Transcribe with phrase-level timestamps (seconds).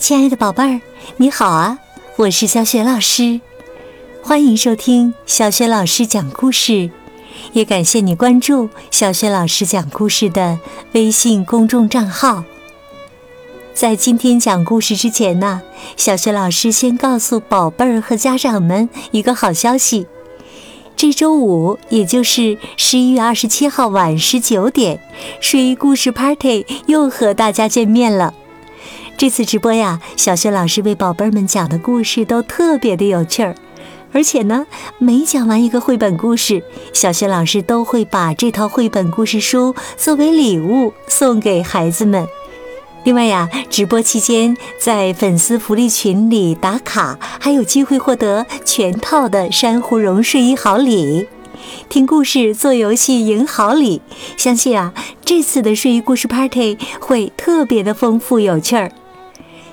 [0.00, 0.80] 亲爱的宝贝儿，
[1.18, 1.78] 你好啊！
[2.16, 3.38] 我是小雪老师，
[4.22, 6.90] 欢迎收听小雪老师讲故事，
[7.52, 10.58] 也感谢你关注小雪老师讲故事的
[10.92, 12.44] 微信公众账号。
[13.74, 15.60] 在今天讲故事之前呢，
[15.98, 20.06] 小雪老师先告诉宝贝儿和家长们一个好消息：
[20.96, 24.98] 这周五，也就是十一月二十七号晚十九点，
[25.42, 28.32] 睡衣故事 Party 又和大家见面了。
[29.20, 33.54] 这次直播呀，小雪老师为宝贝们讲的故事都特别的有趣儿，
[34.12, 34.66] 而且呢，
[34.96, 36.62] 每讲完一个绘本故事，
[36.94, 42.26] 小雪老师都会把这套绘本故事书作为礼物送给孩子们。
[43.04, 51.28] 另外呀，直播期间在粉丝福利群里打卡，还有机会获得全套的珊瑚绒睡衣好礼。
[51.90, 54.00] 听故事、做游戏赢好礼，
[54.38, 58.90] 相信啊，这次的睡衣故事 Party 会特别的丰富有趣儿。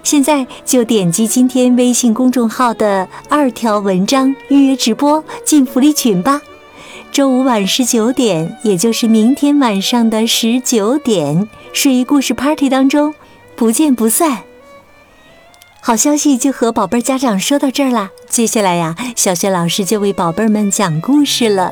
[0.07, 6.41] 现在就点击今天微信公众号的二条文章预约直播进福利群吧。
[7.11, 13.13] 周五晚十九点，也就是明天晚上的十九点，睡衣故事 Party 当中
[13.57, 14.43] 不见不散。
[15.81, 18.11] 好消息就和宝贝家长说到这儿啦。
[18.29, 21.69] 接下来呀，小雪老师就为宝贝们讲故事了。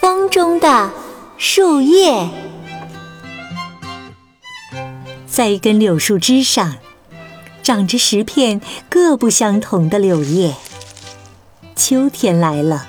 [0.00, 0.90] 风中的
[1.38, 2.28] 树叶。
[5.32, 6.74] 在一根柳树枝上，
[7.62, 10.54] 长着十片各不相同的柳叶。
[11.74, 12.86] 秋天来了，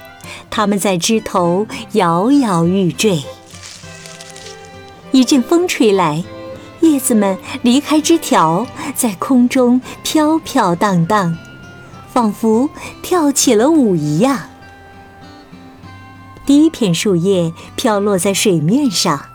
[0.49, 3.23] 它们在枝头摇摇欲坠。
[5.13, 6.21] 一阵风吹来，
[6.81, 11.37] 叶子们离开枝条，在空中飘飘荡荡，
[12.11, 12.69] 仿佛
[13.01, 14.49] 跳起了舞一样。
[16.45, 19.27] 第一片树叶飘落在水面上。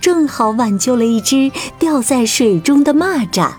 [0.00, 3.52] 正好挽救了一只掉在水中的蚂蚱。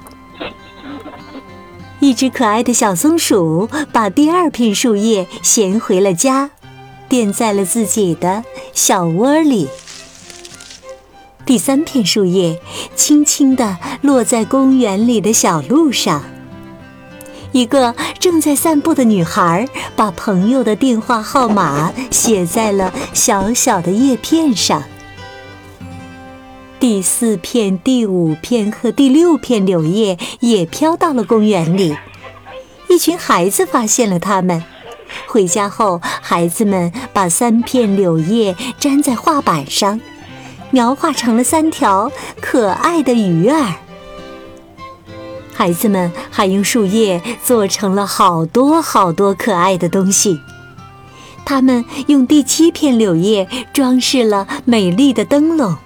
[1.99, 6.49] 一只可爱的小松鼠把第二片树叶衔回了家，
[7.07, 9.67] 垫在了自己的小窝里。
[11.45, 12.59] 第三片树叶
[12.95, 16.23] 轻轻地落在公园里的小路上。
[17.51, 24.81] 一个正在散步的女孩把朋友的电话号码写在了小小的叶片上。
[26.81, 31.95] 第四片、第五片和第六片柳叶也飘到了公园里。
[32.89, 34.63] 一群孩子发现了它们。
[35.27, 40.01] 回家后，孩子们把三片柳叶粘在画板上，
[40.71, 42.11] 描画成了三条
[42.41, 43.75] 可爱的鱼儿。
[45.53, 50.39] 孩子们还用树叶做成了好多好多可爱的东西。
[51.45, 55.77] 他们用第七片柳叶装饰了美丽的灯笼。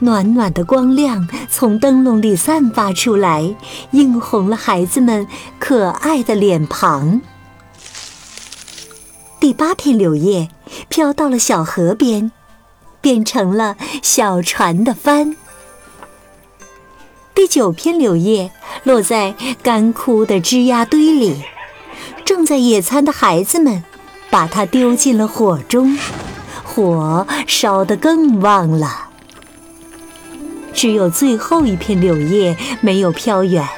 [0.00, 3.54] 暖暖的光亮从灯笼里散发出来，
[3.90, 5.26] 映红了孩子们
[5.58, 7.20] 可爱的脸庞。
[9.40, 10.48] 第八片柳叶
[10.88, 12.30] 飘到了小河边，
[13.00, 15.36] 变成了小船的帆。
[17.34, 18.50] 第九片柳叶
[18.82, 21.42] 落在干枯的枝桠堆里，
[22.24, 23.84] 正在野餐的孩子们
[24.28, 25.98] 把它丢进了火中，
[26.64, 29.07] 火烧得更旺了。
[30.78, 33.68] 只有最后一片柳叶没有飘远，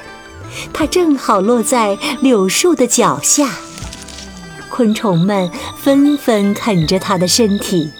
[0.70, 3.54] 它正好落在柳树的脚下。
[4.68, 7.90] 昆虫们纷纷啃着它的身体，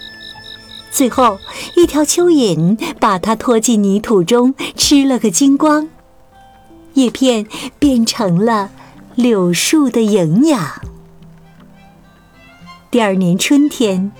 [0.91, 1.39] 最后
[1.75, 5.89] 一条蚯蚓把它拖进泥土中吃了个精光。
[6.93, 7.47] 叶片
[7.79, 8.69] 变成了
[9.15, 10.79] 柳树的营养。
[12.91, 14.11] 第二年春天，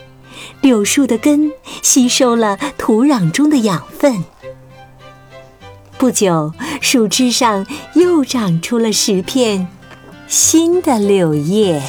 [0.62, 1.52] 柳树的根
[1.84, 4.24] 吸收了土壤中的养分。
[6.02, 6.52] 不久，
[6.82, 7.64] 树枝上
[7.94, 9.68] 又长出了十片
[10.28, 11.80] 新的柳叶。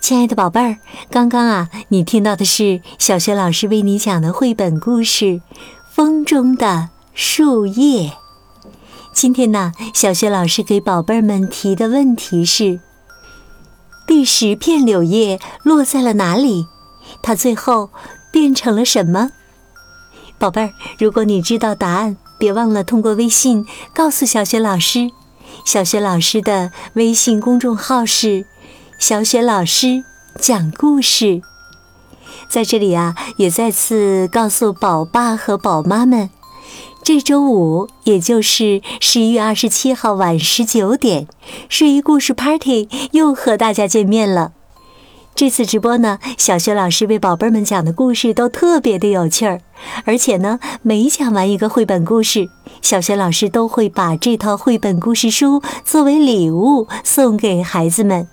[0.00, 0.78] 亲爱的宝贝儿，
[1.10, 5.24] 刚刚啊，你听到的是小学老师为你讲的绘本故事
[5.92, 8.08] 《风中的树叶》。
[9.12, 12.80] 今天呢，小学老师给宝贝们提的问题是：
[14.06, 16.64] 第十片柳叶落在了哪里？
[17.22, 17.90] 它最后
[18.30, 19.30] 变成了什么？
[20.38, 25.10] 宝贝儿，如果你知道答案，别忘了通过微信告诉小雪老师。
[25.64, 28.46] 小雪老师的微信公众号是
[28.98, 30.04] “小雪老师
[30.38, 31.42] 讲故事”。
[32.48, 36.30] 在这里啊，也再次告诉宝爸和宝妈们，
[37.02, 41.26] 这周五，也就是十一月二十七号晚十九点，
[41.68, 44.52] 睡衣故事 Party 又和大家见面了。
[45.38, 49.60] 这次直播呢，小雪老师为宝贝们讲的故事都特别的有趣儿，
[50.04, 52.48] 而且呢，每讲完一个绘本故事，
[52.82, 58.26] 小雪老师都会把这套绘本故事书作为礼物送给孩子们。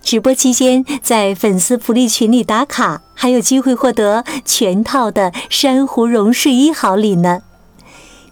[0.00, 7.40] 直播期间，在粉丝福利群里打卡，还有机会获得全套的珊瑚绒睡衣好礼呢。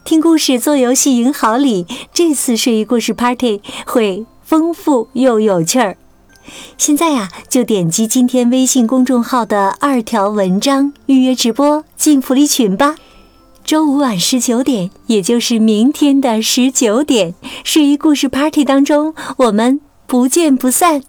[0.04, 5.96] 听故事、做游戏赢好礼，这次睡衣故事 Party 会丰富又有趣儿。
[6.76, 12.96] 现在呀，就点击今天微信公众号的二条文章预约直播进福利群吧。
[13.64, 21.02] 周五晚十九点，也就是明天的十九点，睡衣故事 Party 当中，我们不见不散。